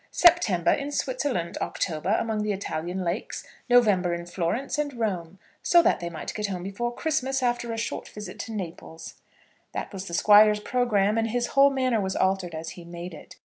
September 0.09 0.71
in 0.71 0.91
Switzerland, 0.91 1.59
October 1.61 2.15
among 2.19 2.41
the 2.41 2.51
Italian 2.51 3.03
lakes, 3.03 3.45
November 3.69 4.15
in 4.15 4.25
Florence 4.25 4.79
and 4.79 4.99
Rome. 4.99 5.37
So 5.61 5.83
that 5.83 5.99
they 5.99 6.09
might 6.09 6.33
get 6.33 6.47
home 6.47 6.63
before 6.63 6.91
Christmas 6.95 7.43
after 7.43 7.71
a 7.71 7.77
short 7.77 8.07
visit 8.09 8.39
to 8.39 8.51
Naples." 8.51 9.13
That 9.73 9.93
was 9.93 10.05
the 10.07 10.15
Squire's 10.15 10.59
programme, 10.59 11.19
and 11.19 11.29
his 11.29 11.49
whole 11.53 11.69
manner 11.69 12.01
was 12.01 12.15
altered 12.15 12.55
as 12.55 12.71
he 12.71 12.83
made 12.83 13.13
it. 13.13 13.35